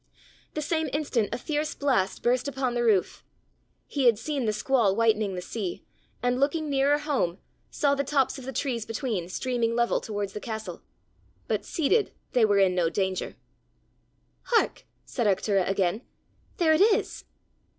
The 0.55 0.63
same 0.63 0.89
instant 0.93 1.29
a 1.31 1.37
fierce 1.37 1.75
blast 1.75 2.23
burst 2.23 2.47
upon 2.47 2.73
the 2.73 2.83
roof. 2.83 3.23
He 3.85 4.05
had 4.05 4.17
seen 4.17 4.45
the 4.45 4.51
squall 4.51 4.95
whitening 4.95 5.35
the 5.35 5.43
sea, 5.43 5.83
and 6.23 6.39
looking 6.39 6.71
nearer 6.71 6.97
home 6.97 7.37
saw 7.69 7.93
the 7.93 8.03
tops 8.03 8.39
of 8.39 8.45
the 8.45 8.51
trees 8.51 8.83
between 8.83 9.29
streaming 9.29 9.75
level 9.75 10.01
towards 10.01 10.33
the 10.33 10.39
castle. 10.39 10.81
But 11.47 11.65
seated 11.65 12.11
they 12.31 12.45
were 12.45 12.57
in 12.57 12.73
no 12.73 12.89
danger. 12.89 13.35
"Hark!" 14.45 14.87
said 15.05 15.27
Arctura 15.27 15.69
again; 15.69 16.01
"there 16.57 16.73
it 16.73 16.81
is!" 16.81 17.25